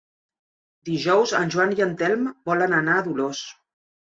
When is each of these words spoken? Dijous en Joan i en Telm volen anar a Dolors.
Dijous 0.89 1.35
en 1.41 1.53
Joan 1.57 1.75
i 1.81 1.85
en 1.87 1.93
Telm 2.01 2.27
volen 2.53 2.77
anar 2.81 2.99
a 2.99 3.05
Dolors. 3.11 3.47